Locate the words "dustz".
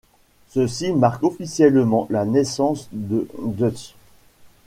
3.39-3.93